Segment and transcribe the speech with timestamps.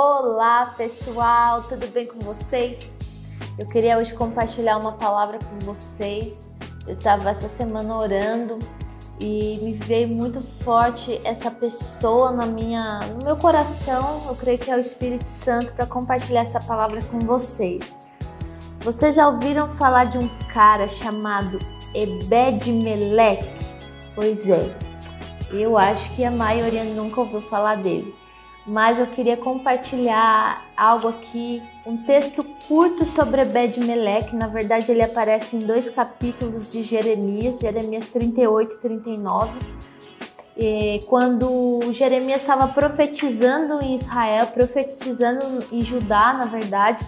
[0.00, 3.00] Olá pessoal, tudo bem com vocês?
[3.58, 6.52] Eu queria hoje compartilhar uma palavra com vocês.
[6.86, 8.60] Eu estava essa semana orando
[9.18, 14.22] e me veio muito forte essa pessoa na minha, no meu coração.
[14.28, 17.98] Eu creio que é o Espírito Santo para compartilhar essa palavra com vocês.
[18.78, 21.58] Vocês já ouviram falar de um cara chamado
[21.92, 23.52] Ebed-Melech?
[24.14, 24.76] Pois é,
[25.50, 28.27] eu acho que a maioria nunca ouviu falar dele
[28.68, 34.36] mas eu queria compartilhar algo aqui, um texto curto sobre Ebed-Melech.
[34.36, 39.58] Na verdade, ele aparece em dois capítulos de Jeremias, Jeremias 38 e 39.
[40.54, 47.06] E quando Jeremias estava profetizando em Israel, profetizando em Judá, na verdade,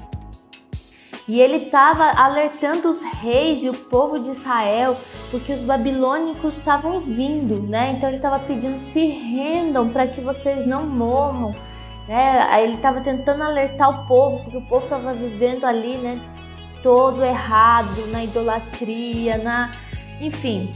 [1.30, 4.96] e ele estava alertando os reis e o povo de Israel
[5.30, 7.92] porque os babilônicos estavam vindo, né?
[7.92, 11.54] Então ele estava pedindo se rendam para que vocês não morram,
[12.08, 12.64] né?
[12.64, 16.20] Ele estava tentando alertar o povo porque o povo estava vivendo ali, né?
[16.82, 19.70] Todo errado na idolatria, na,
[20.20, 20.68] enfim.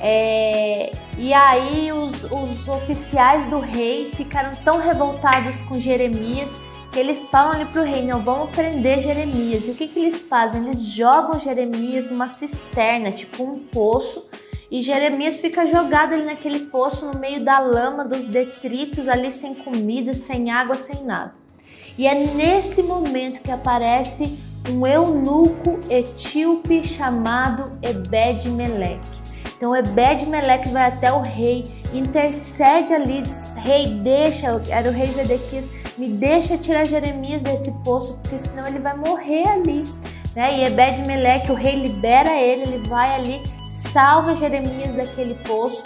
[0.00, 0.92] É...
[1.18, 7.52] E aí os, os oficiais do rei ficaram tão revoltados com Jeremias que eles falam
[7.52, 9.66] ali para o rei, não, vamos prender Jeremias.
[9.66, 10.62] E o que, que eles fazem?
[10.62, 14.28] Eles jogam Jeremias numa cisterna, tipo um poço,
[14.70, 19.54] e Jeremias fica jogado ali naquele poço no meio da lama, dos detritos, ali sem
[19.54, 21.34] comida, sem água, sem nada.
[21.98, 29.00] E é nesse momento que aparece um eunuco etíope chamado Ebed-Melech.
[29.56, 33.22] Então Ebed-Melech vai até o rei, intercede ali,
[33.56, 35.68] rei, deixa, era o rei Zedequias,
[36.00, 39.82] me deixa tirar Jeremias desse poço, porque senão ele vai morrer ali.
[40.34, 40.58] Né?
[40.58, 45.82] E Ebed-Meleque, o rei libera ele, ele vai ali, salva Jeremias daquele poço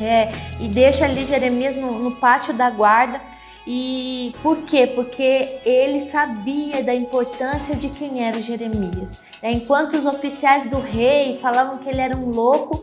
[0.00, 3.20] é, e deixa ali Jeremias no, no pátio da guarda.
[3.66, 4.86] E por quê?
[4.86, 9.22] Porque ele sabia da importância de quem era Jeremias.
[9.42, 9.52] Né?
[9.52, 12.82] Enquanto os oficiais do rei falavam que ele era um louco,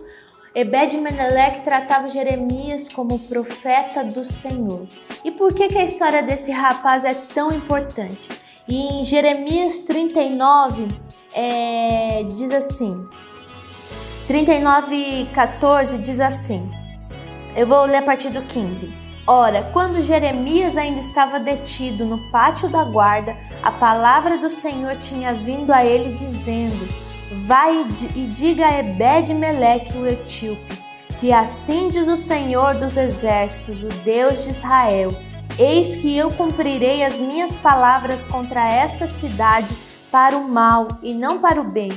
[0.56, 4.88] Ebed-Melech tratava Jeremias como profeta do Senhor.
[5.24, 8.30] E por que, que a história desse rapaz é tão importante?
[8.66, 10.88] E em Jeremias 39,
[11.34, 13.06] é, diz assim,
[14.28, 16.72] 39, 14 diz assim,
[17.56, 19.06] eu vou ler a partir do 15.
[19.28, 25.34] Ora, quando Jeremias ainda estava detido no pátio da guarda, a palavra do Senhor tinha
[25.34, 26.88] vindo a ele dizendo:
[27.32, 30.78] Vai e diga a Ebed-Meleque o etíope,
[31.20, 35.10] que assim diz o Senhor dos exércitos, o Deus de Israel:
[35.58, 39.76] Eis que eu cumprirei as minhas palavras contra esta cidade
[40.12, 41.90] para o mal e não para o bem.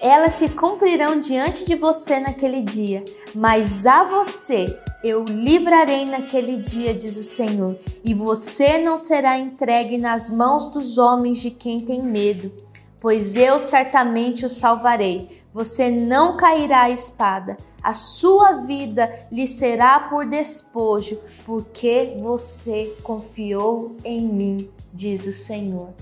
[0.00, 4.66] Elas se cumprirão diante de você naquele dia, mas a você
[5.04, 10.98] eu livrarei naquele dia, diz o Senhor, e você não será entregue nas mãos dos
[10.98, 12.52] homens de quem tem medo
[13.02, 15.42] pois eu certamente o salvarei.
[15.52, 23.96] Você não cairá à espada, a sua vida lhe será por despojo, porque você confiou
[24.04, 25.92] em mim, diz o Senhor.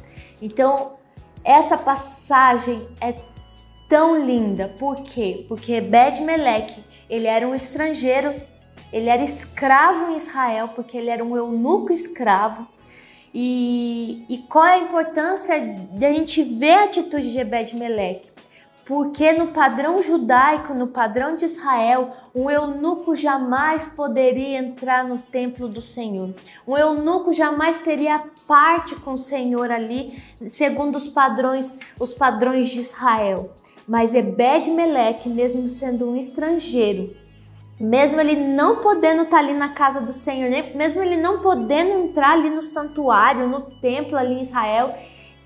[0.43, 0.99] Então,
[1.43, 3.15] essa passagem é
[3.89, 5.47] tão linda, por quê?
[5.49, 8.35] Porque Ebed-Meleque, ele era um estrangeiro,
[8.93, 12.69] ele era escravo em Israel, porque ele era um eunuco escravo,
[13.33, 18.31] e, e qual é a importância de a gente ver a atitude de Ebed-Meleque?
[18.85, 25.69] Porque no padrão judaico, no padrão de Israel, um eunuco jamais poderia entrar no templo
[25.69, 26.35] do Senhor.
[26.67, 32.81] Um eunuco jamais teria parte com o Senhor ali, segundo os padrões, os padrões de
[32.81, 33.55] Israel.
[33.87, 37.15] Mas Ebed-Meleque, mesmo sendo um estrangeiro,
[37.81, 41.93] mesmo ele não podendo estar tá ali na casa do Senhor, mesmo ele não podendo
[41.93, 44.95] entrar ali no santuário, no templo ali em Israel,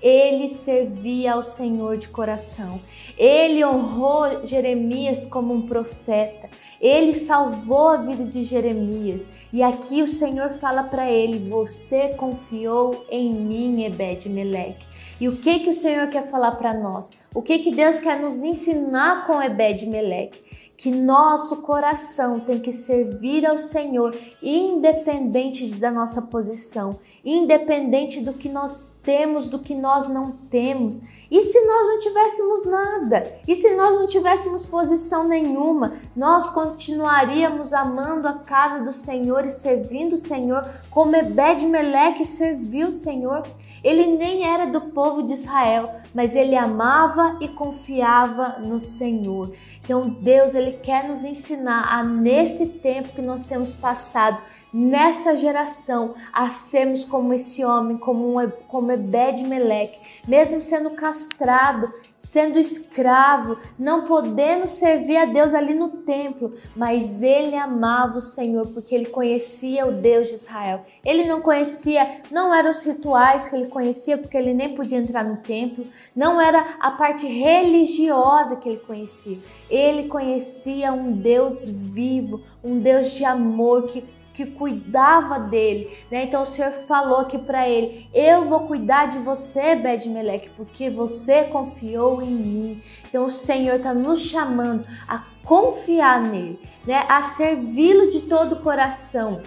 [0.05, 2.79] ele servia ao Senhor de coração.
[3.17, 6.47] Ele honrou Jeremias como um profeta.
[6.79, 9.27] Ele salvou a vida de Jeremias.
[9.51, 14.85] E aqui o Senhor fala para ele: Você confiou em mim, Ebed-Meleque.
[15.19, 17.09] E o que que o Senhor quer falar para nós?
[17.33, 20.43] O que que Deus quer nos ensinar com Ebed-Meleque?
[20.77, 28.47] que nosso coração tem que servir ao Senhor, independente da nossa posição, independente do que
[28.47, 31.01] nós temos, do que nós não temos.
[31.31, 33.39] E se nós não tivéssemos nada?
[33.47, 35.95] E se nós não tivéssemos posição nenhuma?
[36.15, 42.93] Nós continuaríamos amando a casa do Senhor e servindo o Senhor como Ebed-Meleque serviu o
[42.93, 43.41] Senhor.
[43.85, 49.53] Ele nem era do povo de Israel, mas ele amava e confiava no Senhor.
[49.79, 54.41] Então Deus ele quer nos ensinar a nesse tempo que nós temos passado,
[54.73, 61.87] nessa geração, a sermos como esse homem, como um, como Ebed-Meleque, mesmo sendo castrado,
[62.17, 68.67] sendo escravo, não podendo servir a Deus ali no templo, mas ele amava o Senhor
[68.67, 70.85] porque ele conhecia o Deus de Israel.
[71.03, 75.23] Ele não conhecia, não eram os rituais que ele conhecia porque ele nem podia entrar
[75.23, 75.85] no templo,
[76.15, 79.37] não era a parte religiosa que ele conhecia.
[79.69, 84.03] Ele conhecia um Deus vivo, um Deus de amor que
[84.35, 86.25] que cuidava dele, né?
[86.25, 91.45] Então o Senhor falou aqui para ele: Eu vou cuidar de você, Bedmeleque, porque você
[91.45, 92.83] confiou em mim.
[93.07, 97.03] Então o Senhor está nos chamando a confiar nele, né?
[97.07, 99.41] A servi-lo de todo o coração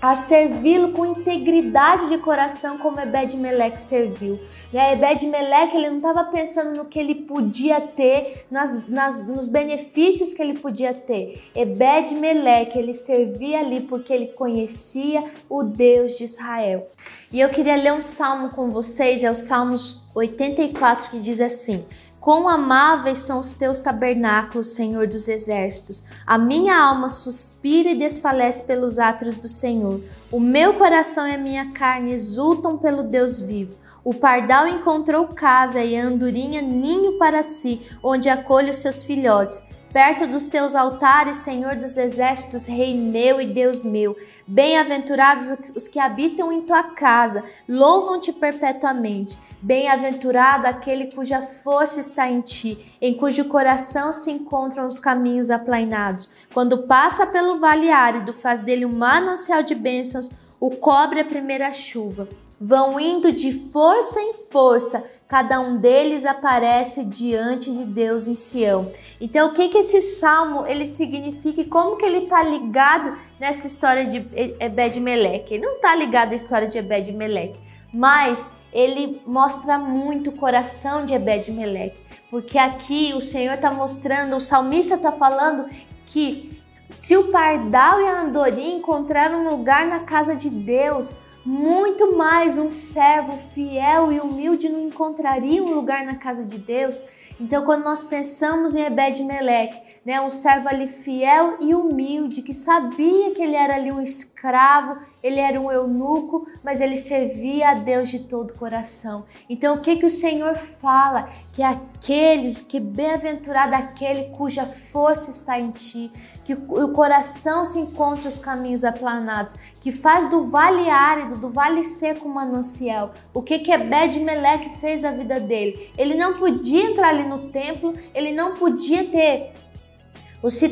[0.00, 4.38] a servi-lo com integridade de coração, como Ebed-Meleque serviu.
[4.72, 10.34] E Ebed-Meleque ele não estava pensando no que ele podia ter, nas, nas, nos benefícios
[10.34, 11.42] que ele podia ter.
[11.54, 16.88] Ebed-Meleque ele servia ali porque ele conhecia o Deus de Israel.
[17.32, 21.84] E eu queria ler um salmo com vocês, é o Salmos 84 que diz assim:
[22.26, 26.02] Quão amáveis são os teus tabernáculos, Senhor dos exércitos.
[26.26, 30.00] A minha alma suspira e desfalece pelos átrios do Senhor.
[30.32, 33.78] O meu coração e a minha carne exultam pelo Deus vivo.
[34.02, 39.64] O pardal encontrou casa e a andorinha ninho para si, onde acolhe os seus filhotes.
[39.96, 44.14] Perto dos teus altares, Senhor dos exércitos, Rei meu e Deus meu.
[44.46, 49.38] Bem-aventurados os que habitam em tua casa, louvam-te perpetuamente.
[49.62, 56.28] Bem-aventurado aquele cuja força está em ti, em cujo coração se encontram os caminhos aplainados.
[56.52, 60.28] Quando passa pelo vale árido, faz dele um manancial de bênçãos,
[60.60, 62.28] o cobre a primeira chuva.
[62.58, 68.90] Vão indo de força em força, cada um deles aparece diante de Deus em Sião.
[69.20, 73.66] Então, o que que esse salmo ele significa e como que ele está ligado nessa
[73.66, 74.18] história de
[74.58, 75.54] Ebed-Meleque?
[75.54, 77.60] Ele não está ligado à história de Ebed-Meleque,
[77.92, 82.00] mas ele mostra muito o coração de Ebed-Meleque,
[82.30, 85.68] porque aqui o Senhor está mostrando, o salmista está falando
[86.06, 91.16] que se o pardal e a andorinha encontraram um lugar na casa de Deus,
[91.46, 97.00] muito mais um servo fiel e humilde não encontraria um lugar na casa de Deus.
[97.40, 103.34] Então, quando nós pensamos em Ebed-Meleque, né, um servo ali fiel e humilde, que sabia
[103.34, 108.08] que ele era ali um escravo, ele era um eunuco, mas ele servia a Deus
[108.08, 109.24] de todo o coração.
[109.50, 111.28] Então, o que que o Senhor fala?
[111.52, 116.12] Que aqueles, que bem-aventurado aquele cuja força está em ti,
[116.44, 121.82] que o coração se encontra os caminhos aplanados, que faz do vale árido, do vale
[121.82, 123.12] seco manancial.
[123.34, 125.90] O que que Ebed-Meleque fez na vida dele?
[125.98, 129.52] Ele não podia entrar ali no templo, ele não podia ter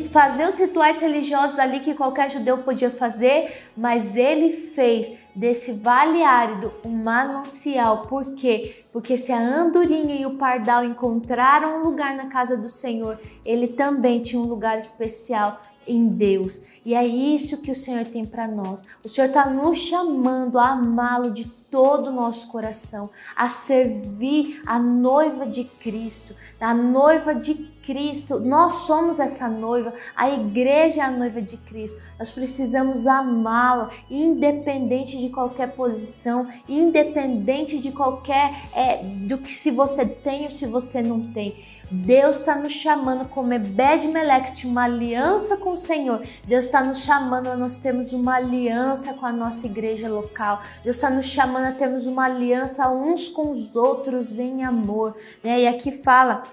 [0.09, 6.23] fazer os rituais religiosos ali que qualquer judeu podia fazer, mas ele fez desse vale
[6.23, 8.03] árido um manancial.
[8.03, 8.85] Por quê?
[8.91, 13.67] Porque se a andorinha e o pardal encontraram um lugar na casa do Senhor, ele
[13.67, 16.61] também tinha um lugar especial em Deus.
[16.85, 18.83] E é isso que o Senhor tem para nós.
[19.03, 21.45] O Senhor está nos chamando a amá-lo de
[21.75, 27.53] todo o nosso coração, a servir a noiva de Cristo, a noiva de
[27.83, 28.39] Cristo.
[28.39, 31.99] Nós somos essa noiva, a igreja é a noiva de Cristo.
[32.17, 40.05] Nós precisamos amá-la, independente de qualquer posição, independente de qualquer é, do que se você
[40.05, 41.61] tem ou se você não tem.
[41.91, 46.21] Deus está nos chamando como Ebed Melech, tinha uma aliança com o Senhor.
[46.47, 50.61] Deus está nos chamando a nós termos uma aliança com a nossa igreja local.
[50.83, 55.15] Deus está nos chamando a termos uma aliança uns com os outros em amor.
[55.43, 55.61] Né?
[55.61, 56.43] E aqui fala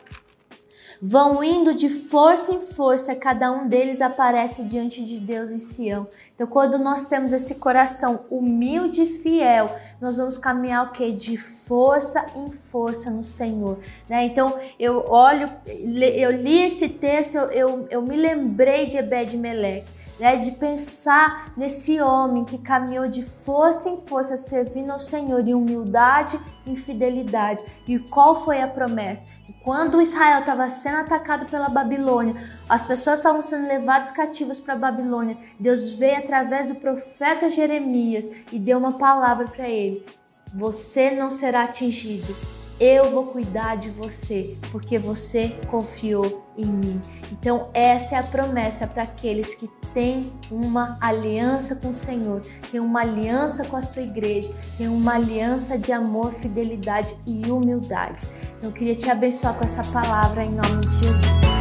[1.04, 6.06] vão indo de força em força, cada um deles aparece diante de Deus em Sião.
[6.32, 9.68] Então, quando nós temos esse coração humilde e fiel,
[10.00, 11.10] nós vamos caminhar o que?
[11.10, 13.80] De força em força no Senhor.
[14.08, 14.26] Né?
[14.26, 20.36] Então, eu olho, eu li esse texto, eu, eu, eu me lembrei de Ebed-Meleque né,
[20.36, 26.40] de pensar nesse homem que caminhou de força em força servindo ao Senhor em humildade
[26.66, 27.64] e fidelidade.
[27.86, 29.26] E qual foi a promessa?
[29.64, 32.34] Quando Israel estava sendo atacado pela Babilônia,
[32.68, 38.28] as pessoas estavam sendo levadas cativas para a Babilônia, Deus veio através do profeta Jeremias
[38.50, 40.04] e deu uma palavra para ele:
[40.52, 42.34] Você não será atingido
[42.80, 47.00] eu vou cuidar de você, porque você confiou em mim.
[47.30, 52.80] Então, essa é a promessa para aqueles que têm uma aliança com o Senhor, têm
[52.80, 58.26] uma aliança com a sua igreja, têm uma aliança de amor, fidelidade e humildade.
[58.56, 61.51] Então, eu queria te abençoar com essa palavra em nome de Jesus.